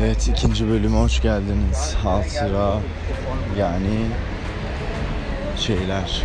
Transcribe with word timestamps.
Evet 0.00 0.28
ikinci 0.28 0.68
bölüme 0.68 0.98
hoş 0.98 1.22
geldiniz. 1.22 1.94
Hatıra 2.02 2.78
yani 3.58 4.06
şeyler, 5.56 6.22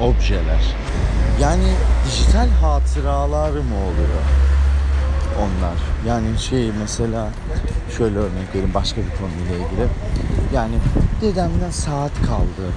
objeler. 0.00 0.74
Yani 1.40 1.64
dijital 2.06 2.48
hatıralar 2.48 3.50
mı 3.50 3.76
oluyor 3.76 4.22
onlar? 5.38 5.78
Yani 6.08 6.38
şey 6.38 6.70
mesela 6.80 7.28
şöyle 7.96 8.18
örnek 8.18 8.48
vereyim 8.54 8.74
başka 8.74 9.00
bir 9.00 9.10
konuyla 9.10 9.66
ilgili. 9.66 9.88
Yani 10.54 10.74
dedemden 11.20 11.70
saat 11.70 12.14
kaldı. 12.14 12.72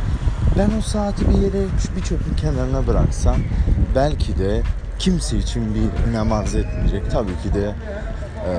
Ben 0.58 0.70
o 0.80 0.82
saati 0.82 1.30
bir 1.30 1.38
yere 1.38 1.66
bir 1.96 2.02
çöpün 2.02 2.36
kenarına 2.36 2.88
bıraksam 2.88 3.36
belki 3.96 4.38
de 4.38 4.62
kimse 5.00 5.38
için 5.38 5.76
bir 5.76 6.10
önem 6.10 6.34
arz 6.34 6.56
etmeyecek. 6.56 7.12
Tabii 7.12 7.38
ki 7.44 7.54
de 7.54 7.76
eee, 8.46 8.52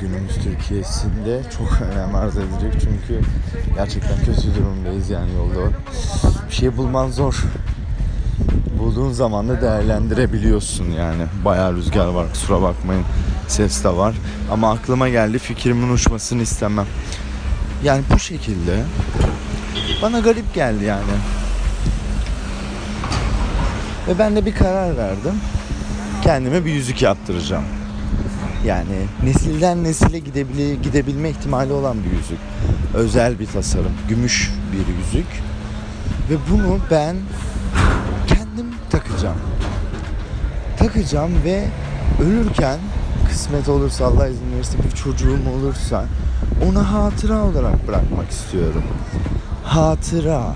günümüz 0.00 0.34
Türkiye'sinde 0.44 1.40
çok 1.58 1.78
önem 1.92 2.14
arz 2.14 2.36
edecek 2.36 2.72
çünkü 2.72 3.20
gerçekten 3.74 4.16
kötü 4.24 4.54
durumdayız 4.54 5.10
yani 5.10 5.30
yolda. 5.34 5.70
Bir 6.48 6.54
şey 6.54 6.76
bulman 6.76 7.10
zor. 7.10 7.42
Bulduğun 8.78 9.12
zaman 9.12 9.48
da 9.48 9.60
değerlendirebiliyorsun 9.60 10.84
yani. 10.90 11.22
Bayağı 11.44 11.76
rüzgar 11.76 12.06
var 12.06 12.26
kusura 12.32 12.62
bakmayın. 12.62 13.04
Ses 13.48 13.84
de 13.84 13.88
var. 13.96 14.14
Ama 14.52 14.72
aklıma 14.72 15.08
geldi 15.08 15.38
fikrimin 15.38 15.92
uçmasını 15.92 16.42
istemem. 16.42 16.86
Yani 17.84 18.02
bu 18.14 18.18
şekilde 18.18 18.82
bana 20.02 20.18
garip 20.20 20.54
geldi 20.54 20.84
yani. 20.84 21.02
Ve 24.08 24.18
ben 24.18 24.36
de 24.36 24.46
bir 24.46 24.54
karar 24.54 24.96
verdim. 24.96 25.34
Kendime 26.22 26.64
bir 26.64 26.72
yüzük 26.72 27.02
yaptıracağım 27.02 27.64
yani 28.64 29.06
nesilden 29.24 29.84
nesile 29.84 30.18
gidebile, 30.18 30.74
gidebilme 30.74 31.30
ihtimali 31.30 31.72
olan 31.72 31.96
bir 32.04 32.18
yüzük. 32.18 32.38
Özel 32.94 33.38
bir 33.38 33.46
tasarım. 33.46 33.92
Gümüş 34.08 34.52
bir 34.72 34.94
yüzük. 34.94 35.26
Ve 36.30 36.34
bunu 36.50 36.78
ben 36.90 37.16
kendim 38.26 38.66
takacağım. 38.90 39.36
Takacağım 40.78 41.32
ve 41.44 41.64
ölürken 42.22 42.78
kısmet 43.28 43.68
olursa 43.68 44.06
Allah 44.06 44.28
izin 44.28 44.52
verirse 44.54 44.78
bir 44.84 44.96
çocuğum 44.96 45.40
olursa 45.58 46.04
ona 46.68 46.92
hatıra 46.92 47.44
olarak 47.44 47.88
bırakmak 47.88 48.30
istiyorum. 48.30 48.84
Hatıra. 49.64 50.54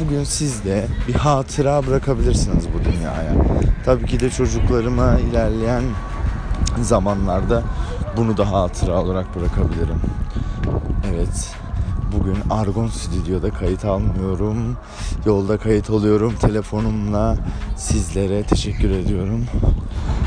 Bugün 0.00 0.24
siz 0.24 0.64
de 0.64 0.86
bir 1.08 1.14
hatıra 1.14 1.86
bırakabilirsiniz 1.86 2.64
bu 2.74 2.84
dünyaya. 2.84 3.32
Tabii 3.84 4.06
ki 4.06 4.20
de 4.20 4.30
çocuklarıma 4.30 5.18
ilerleyen 5.18 5.82
zamanlarda 6.82 7.62
bunu 8.16 8.36
da 8.36 8.52
hatıra 8.52 9.02
olarak 9.02 9.36
bırakabilirim. 9.36 10.00
Evet. 11.08 11.54
Bugün 12.12 12.36
Argon 12.50 12.88
Stüdyo'da 12.88 13.50
kayıt 13.50 13.84
almıyorum. 13.84 14.76
Yolda 15.26 15.58
kayıt 15.58 15.90
alıyorum 15.90 16.34
telefonumla. 16.40 17.36
Sizlere 17.76 18.42
teşekkür 18.42 18.90
ediyorum. 18.90 19.44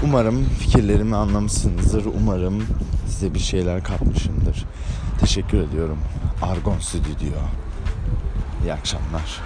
Umarım 0.04 0.44
fikirlerimi 0.60 1.16
anlamışsınızdır. 1.16 2.06
Umarım 2.22 2.64
size 3.08 3.34
bir 3.34 3.40
şeyler 3.40 3.84
katmışımdır. 3.84 4.66
Teşekkür 5.20 5.58
ediyorum. 5.58 5.98
Argon 6.42 6.80
Stüdyo. 6.80 7.42
İyi 8.64 8.74
akşamlar. 8.74 9.42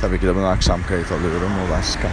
Tabii 0.00 0.20
ki 0.20 0.26
de 0.26 0.36
bunu 0.36 0.46
akşam 0.46 0.80
kayıt 0.88 1.12
alıyorum. 1.12 1.50
O 1.66 1.72
başka. 1.72 2.08